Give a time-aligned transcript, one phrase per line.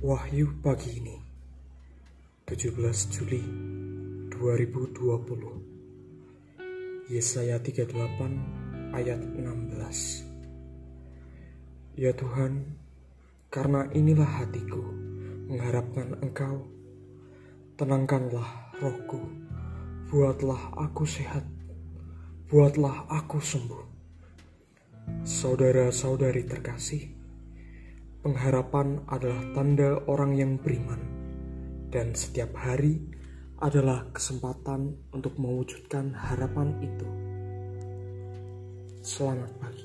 [0.00, 1.12] Wahyu pagi ini
[2.48, 2.72] 17
[3.12, 3.44] Juli
[4.32, 4.96] 2020
[7.12, 12.80] Yesaya 38 ayat 16 Ya Tuhan,
[13.52, 14.80] karena inilah hatiku
[15.52, 16.64] mengharapkan Engkau,
[17.76, 19.20] tenangkanlah rohku,
[20.08, 21.44] buatlah aku sehat,
[22.48, 23.84] buatlah aku sembuh.
[25.28, 27.19] Saudara-saudari terkasih,
[28.20, 31.00] pengharapan adalah tanda orang yang beriman,
[31.88, 33.00] dan setiap hari
[33.60, 37.08] adalah kesempatan untuk mewujudkan harapan itu.
[39.00, 39.79] Selamat pagi.